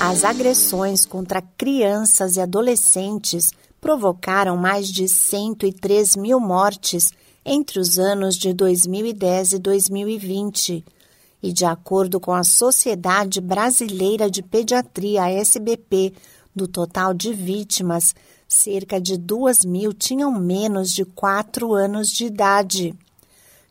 As 0.00 0.22
agressões 0.22 1.04
contra 1.04 1.42
crianças 1.42 2.36
e 2.36 2.40
adolescentes 2.40 3.50
provocaram 3.80 4.56
mais 4.56 4.86
de 4.86 5.08
103 5.08 6.14
mil 6.14 6.38
mortes 6.38 7.12
entre 7.44 7.80
os 7.80 7.98
anos 7.98 8.36
de 8.36 8.52
2010 8.52 9.54
e 9.54 9.58
2020. 9.58 10.84
E 11.42 11.52
de 11.52 11.64
acordo 11.64 12.20
com 12.20 12.32
a 12.32 12.44
Sociedade 12.44 13.40
Brasileira 13.40 14.30
de 14.30 14.40
Pediatria, 14.40 15.28
SBP, 15.30 16.14
do 16.54 16.68
total 16.68 17.12
de 17.12 17.32
vítimas, 17.32 18.14
cerca 18.46 19.00
de 19.00 19.18
duas 19.18 19.64
mil 19.64 19.92
tinham 19.92 20.30
menos 20.30 20.92
de 20.92 21.04
quatro 21.04 21.74
anos 21.74 22.10
de 22.10 22.26
idade. 22.26 22.94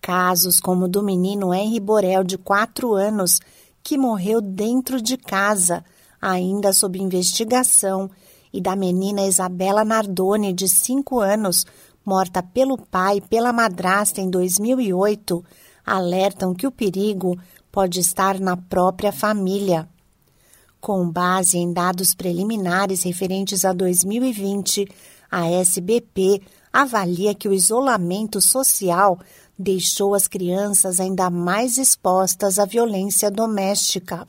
Casos 0.00 0.60
como 0.60 0.84
o 0.84 0.88
do 0.88 1.02
menino 1.02 1.52
Henry 1.52 1.80
Borel, 1.80 2.22
de 2.22 2.38
quatro 2.38 2.94
anos, 2.94 3.40
que 3.82 3.98
morreu 3.98 4.40
dentro 4.40 5.02
de 5.02 5.16
casa, 5.16 5.84
ainda 6.22 6.72
sob 6.72 6.96
investigação, 7.00 8.08
e 8.52 8.60
da 8.60 8.76
menina 8.76 9.26
Isabela 9.26 9.84
Nardoni, 9.84 10.52
de 10.52 10.68
cinco 10.68 11.18
anos, 11.18 11.66
morta 12.04 12.42
pelo 12.42 12.78
pai 12.78 13.16
e 13.16 13.20
pela 13.20 13.52
madrasta 13.52 14.20
em 14.20 14.30
2008, 14.30 15.44
alertam 15.84 16.54
que 16.54 16.66
o 16.66 16.70
perigo 16.70 17.36
pode 17.72 17.98
estar 17.98 18.38
na 18.38 18.56
própria 18.56 19.10
família. 19.10 19.88
Com 20.80 21.10
base 21.10 21.58
em 21.58 21.72
dados 21.72 22.14
preliminares 22.14 23.02
referentes 23.02 23.64
a 23.64 23.72
2020, 23.72 24.86
a 25.30 25.50
SBP 25.50 26.42
avalia 26.72 27.34
que 27.34 27.48
o 27.48 27.52
isolamento 27.52 28.40
social 28.40 29.18
deixou 29.58 30.14
as 30.14 30.26
crianças 30.26 31.00
ainda 31.00 31.30
mais 31.30 31.78
expostas 31.78 32.58
à 32.58 32.64
violência 32.64 33.30
doméstica. 33.30 34.26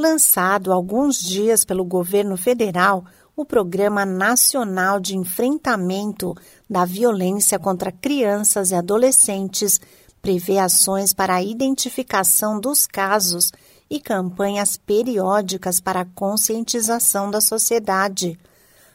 Lançado 0.00 0.72
alguns 0.72 1.20
dias 1.22 1.62
pelo 1.62 1.84
governo 1.84 2.34
federal, 2.34 3.04
o 3.36 3.44
Programa 3.44 4.06
Nacional 4.06 4.98
de 4.98 5.14
Enfrentamento 5.14 6.34
da 6.70 6.86
Violência 6.86 7.58
contra 7.58 7.92
Crianças 7.92 8.70
e 8.70 8.74
Adolescentes 8.74 9.78
prevê 10.22 10.56
ações 10.56 11.12
para 11.12 11.34
a 11.34 11.42
identificação 11.42 12.58
dos 12.58 12.86
casos 12.86 13.52
e 13.90 14.00
campanhas 14.00 14.78
periódicas 14.78 15.80
para 15.80 16.00
a 16.00 16.06
conscientização 16.06 17.30
da 17.30 17.42
sociedade. 17.42 18.40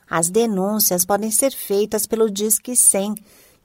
As 0.09 0.31
denúncias 0.31 1.05
podem 1.05 1.29
ser 1.29 1.51
feitas 1.51 2.07
pelo 2.07 2.31
Disque 2.31 2.75
100, 2.75 3.13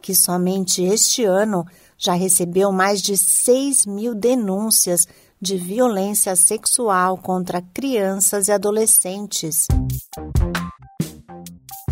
que 0.02 0.14
somente 0.14 0.82
este 0.82 1.24
ano 1.24 1.64
já 1.96 2.12
recebeu 2.12 2.70
mais 2.70 3.00
de 3.00 3.16
6 3.16 3.86
mil 3.86 4.14
denúncias 4.14 5.06
de 5.40 5.56
violência 5.56 6.36
sexual 6.36 7.16
contra 7.16 7.62
crianças 7.62 8.48
e 8.48 8.52
adolescentes. 8.52 9.66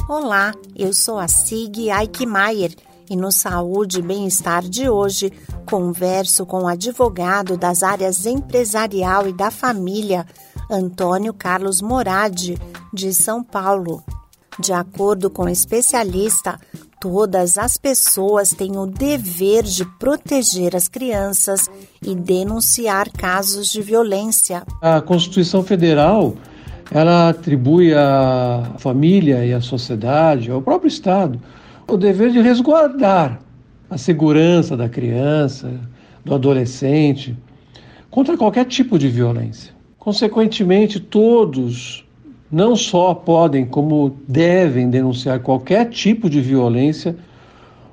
Olá, 0.07 0.53
eu 0.77 0.93
sou 0.93 1.19
a 1.19 1.27
Sig 1.27 1.89
Eichmeier 1.91 2.75
e 3.09 3.17
no 3.17 3.33
Saúde 3.33 4.01
e 4.01 4.03
Bem-Estar 4.03 4.63
de 4.63 4.91
hoje 4.91 5.33
converso 5.65 6.45
com 6.45 6.65
o 6.65 6.69
advogado 6.69 7.57
das 7.57 7.83
áreas 7.83 8.27
empresarial 8.27 9.27
e 9.27 9.33
da 9.33 9.51
família, 9.51 10.27
Antônio 10.71 11.33
Carlos 11.33 11.81
Moradi, 11.81 12.59
de 12.93 13.15
São 13.15 13.43
Paulo. 13.43 14.05
De 14.59 14.75
acordo 14.75 15.31
com 15.31 15.45
o 15.45 15.49
especialista, 15.49 16.61
todas 17.01 17.57
as 17.57 17.77
pessoas 17.77 18.51
têm 18.51 18.77
o 18.77 18.87
dever 18.87 19.63
de 19.63 19.85
proteger 19.99 20.75
as 20.75 20.89
crianças 20.89 21.69
e 22.05 22.15
denunciar 22.15 23.11
casos 23.11 23.71
de 23.71 23.81
violência. 23.81 24.63
A 24.83 25.01
Constituição 25.01 25.63
Federal 25.63 26.35
ela 26.91 27.29
atribui 27.29 27.93
à 27.95 28.75
família 28.79 29.45
e 29.45 29.53
à 29.53 29.61
sociedade, 29.61 30.51
ao 30.51 30.63
próprio 30.63 30.89
Estado, 30.89 31.41
o 31.87 31.97
dever 31.97 32.31
de 32.31 32.41
resguardar 32.41 33.41
a 33.91 33.99
segurança 33.99 34.77
da 34.77 34.89
criança, 34.89 35.71
do 36.25 36.35
adolescente, 36.35 37.37
contra 38.11 38.37
qualquer 38.37 38.65
tipo 38.65 38.99
de 38.99 39.09
violência. 39.09 39.75
Consequentemente, 39.99 40.99
todos 40.99 42.05
não 42.51 42.75
só 42.75 43.15
podem, 43.15 43.67
como 43.67 44.17
devem 44.27 44.89
denunciar 44.89 45.41
qualquer 45.41 45.91
tipo 45.91 46.31
de 46.31 46.41
violência 46.41 47.15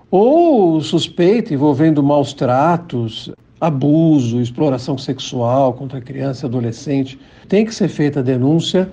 ou 0.10 0.80
suspeita 0.82 1.54
envolvendo 1.54 2.02
maus 2.02 2.34
tratos, 2.34 3.32
abuso, 3.60 4.40
exploração 4.40 4.98
sexual 4.98 5.74
contra 5.74 6.00
criança 6.00 6.46
e 6.46 6.48
adolescente. 6.48 7.20
Tem 7.50 7.66
que 7.66 7.76
ser 7.76 7.90
feita 7.90 8.22
a 8.22 8.24
denúncia 8.24 8.90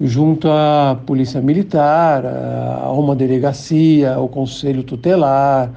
junto 0.00 0.48
à 0.48 0.98
Polícia 1.06 1.40
Militar, 1.40 2.24
a 2.24 2.90
uma 2.92 3.14
delegacia, 3.14 4.14
ao 4.14 4.28
Conselho 4.28 4.82
Tutelar, 4.82 5.70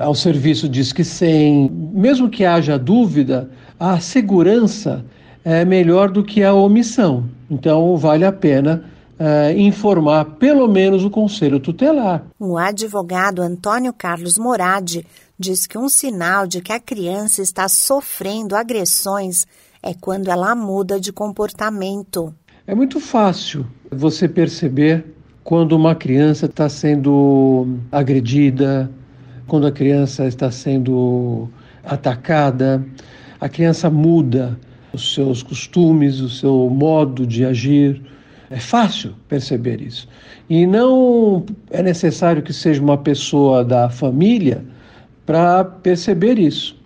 ao 0.00 0.14
Serviço 0.14 0.68
Disque 0.68 1.04
100. 1.04 1.70
Mesmo 1.92 2.28
que 2.28 2.44
haja 2.44 2.78
dúvida, 2.78 3.50
a 3.78 4.00
segurança 4.00 5.04
é 5.44 5.64
melhor 5.64 6.10
do 6.10 6.22
que 6.24 6.42
a 6.42 6.54
omissão. 6.54 7.24
Então, 7.50 7.96
vale 7.96 8.24
a 8.24 8.32
pena 8.32 8.84
é, 9.18 9.52
informar 9.56 10.24
pelo 10.24 10.66
menos 10.66 11.04
o 11.04 11.10
Conselho 11.10 11.60
Tutelar. 11.60 12.24
O 12.38 12.56
advogado 12.56 13.42
Antônio 13.42 13.92
Carlos 13.92 14.38
Moradi 14.38 15.06
diz 15.38 15.66
que 15.66 15.78
um 15.78 15.88
sinal 15.88 16.46
de 16.46 16.60
que 16.60 16.72
a 16.72 16.80
criança 16.80 17.42
está 17.42 17.68
sofrendo 17.68 18.56
agressões 18.56 19.46
é 19.82 19.92
quando 19.94 20.28
ela 20.28 20.54
muda 20.54 20.98
de 20.98 21.12
comportamento. 21.12 22.32
É 22.66 22.74
muito 22.74 23.00
fácil 23.00 23.66
você 23.90 24.28
perceber 24.28 25.04
quando 25.42 25.72
uma 25.72 25.94
criança 25.94 26.46
está 26.46 26.68
sendo 26.68 27.78
agredida, 27.90 28.90
quando 29.46 29.66
a 29.66 29.72
criança 29.72 30.26
está 30.26 30.50
sendo 30.50 31.48
atacada, 31.84 32.84
a 33.40 33.48
criança 33.48 33.90
muda 33.90 34.58
os 34.92 35.14
seus 35.14 35.42
costumes, 35.42 36.20
o 36.20 36.28
seu 36.28 36.68
modo 36.70 37.26
de 37.26 37.44
agir. 37.44 38.02
É 38.50 38.58
fácil 38.58 39.14
perceber 39.28 39.80
isso. 39.80 40.06
E 40.48 40.66
não 40.66 41.46
é 41.70 41.82
necessário 41.82 42.42
que 42.42 42.52
seja 42.52 42.82
uma 42.82 42.98
pessoa 42.98 43.64
da 43.64 43.88
família 43.88 44.64
para 45.24 45.64
perceber 45.64 46.38
isso. 46.38 46.76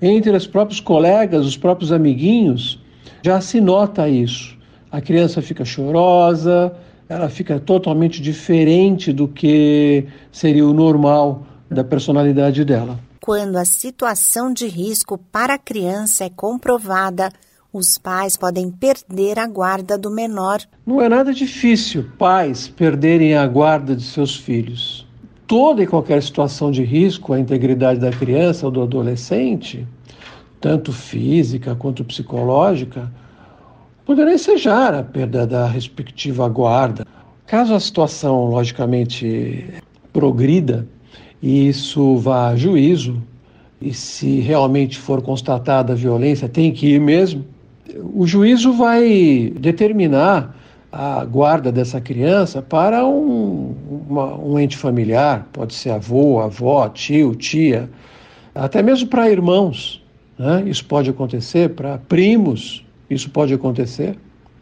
Entre 0.00 0.30
os 0.30 0.46
próprios 0.46 0.78
colegas, 0.78 1.44
os 1.44 1.56
próprios 1.56 1.90
amiguinhos, 1.90 2.80
já 3.22 3.40
se 3.40 3.60
nota 3.60 4.08
isso. 4.08 4.56
A 4.92 5.00
criança 5.00 5.42
fica 5.42 5.64
chorosa, 5.64 6.72
ela 7.08 7.28
fica 7.28 7.58
totalmente 7.58 8.22
diferente 8.22 9.12
do 9.12 9.26
que 9.26 10.06
seria 10.30 10.66
o 10.66 10.72
normal 10.72 11.44
da 11.70 11.82
personalidade 11.82 12.64
dela. 12.64 12.98
Quando 13.20 13.56
a 13.56 13.64
situação 13.64 14.52
de 14.52 14.66
risco 14.66 15.18
para 15.18 15.54
a 15.54 15.58
criança 15.58 16.24
é 16.24 16.30
comprovada, 16.30 17.30
os 17.78 17.96
pais 17.96 18.36
podem 18.36 18.70
perder 18.70 19.38
a 19.38 19.46
guarda 19.46 19.96
do 19.96 20.10
menor. 20.10 20.60
Não 20.84 21.00
é 21.00 21.08
nada 21.08 21.32
difícil 21.32 22.04
pais 22.18 22.68
perderem 22.68 23.34
a 23.36 23.46
guarda 23.46 23.94
de 23.94 24.02
seus 24.02 24.36
filhos. 24.36 25.06
Toda 25.46 25.82
e 25.82 25.86
qualquer 25.86 26.22
situação 26.22 26.70
de 26.70 26.82
risco 26.82 27.32
à 27.32 27.40
integridade 27.40 28.00
da 28.00 28.10
criança 28.10 28.66
ou 28.66 28.72
do 28.72 28.82
adolescente, 28.82 29.86
tanto 30.60 30.92
física 30.92 31.74
quanto 31.74 32.04
psicológica, 32.04 33.10
poderá 34.04 34.34
ensejar 34.34 34.92
a 34.92 35.02
perda 35.02 35.46
da 35.46 35.66
respectiva 35.66 36.48
guarda. 36.48 37.06
Caso 37.46 37.74
a 37.74 37.80
situação, 37.80 38.46
logicamente, 38.46 39.64
progrida 40.12 40.86
e 41.40 41.68
isso 41.68 42.16
vá 42.16 42.48
a 42.48 42.56
juízo, 42.56 43.22
e 43.80 43.94
se 43.94 44.40
realmente 44.40 44.98
for 44.98 45.22
constatada 45.22 45.92
a 45.92 45.96
violência, 45.96 46.48
tem 46.48 46.72
que 46.72 46.94
ir 46.94 47.00
mesmo, 47.00 47.44
o 47.96 48.26
juízo 48.26 48.72
vai 48.72 49.52
determinar 49.58 50.56
a 50.90 51.24
guarda 51.24 51.70
dessa 51.70 52.00
criança 52.00 52.62
para 52.62 53.06
um, 53.06 53.74
uma, 54.08 54.34
um 54.36 54.58
ente 54.58 54.76
familiar, 54.76 55.46
pode 55.52 55.74
ser 55.74 55.90
avô, 55.90 56.40
avó, 56.40 56.88
tio, 56.88 57.34
tia, 57.34 57.90
até 58.54 58.82
mesmo 58.82 59.08
para 59.08 59.30
irmãos. 59.30 60.02
Né? 60.38 60.64
Isso 60.66 60.84
pode 60.84 61.10
acontecer, 61.10 61.70
para 61.70 61.98
primos, 61.98 62.84
isso 63.10 63.28
pode 63.30 63.52
acontecer, 63.52 64.16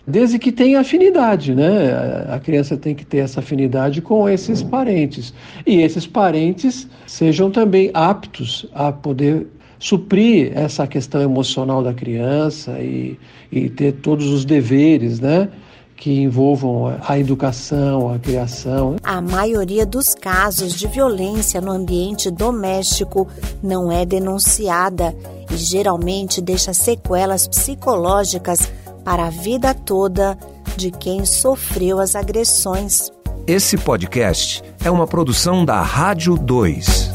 desde 0.06 0.38
que 0.38 0.52
tenha 0.52 0.80
afinidade, 0.80 1.54
né? 1.54 2.26
A 2.30 2.38
criança 2.38 2.76
tem 2.76 2.94
que 2.94 3.04
ter 3.04 3.18
essa 3.18 3.40
afinidade 3.40 4.00
com 4.00 4.28
esses 4.28 4.62
parentes. 4.62 5.34
E 5.66 5.82
esses 5.82 6.06
parentes 6.06 6.88
sejam 7.06 7.50
também 7.50 7.90
aptos 7.92 8.66
a 8.72 8.92
poder 8.92 9.48
suprir 9.78 10.52
essa 10.54 10.86
questão 10.86 11.20
emocional 11.20 11.82
da 11.82 11.92
criança 11.92 12.78
e, 12.80 13.18
e 13.50 13.68
ter 13.68 13.92
todos 13.92 14.26
os 14.26 14.44
deveres, 14.44 15.20
né? 15.20 15.48
que 15.96 16.20
envolvam 16.20 16.94
a 17.02 17.18
educação, 17.18 18.12
a 18.12 18.18
criação. 18.18 18.96
A 19.02 19.20
maioria 19.20 19.86
dos 19.86 20.14
casos 20.14 20.74
de 20.74 20.86
violência 20.86 21.60
no 21.60 21.72
ambiente 21.72 22.30
doméstico 22.30 23.26
não 23.62 23.90
é 23.90 24.04
denunciada 24.04 25.16
e 25.50 25.56
geralmente 25.56 26.40
deixa 26.40 26.74
sequelas 26.74 27.48
psicológicas 27.48 28.70
para 29.02 29.26
a 29.26 29.30
vida 29.30 29.72
toda 29.72 30.36
de 30.76 30.90
quem 30.90 31.24
sofreu 31.24 31.98
as 31.98 32.14
agressões. 32.14 33.10
Esse 33.46 33.78
podcast 33.78 34.62
é 34.84 34.90
uma 34.90 35.06
produção 35.06 35.64
da 35.64 35.80
Rádio 35.80 36.36
2. 36.36 37.10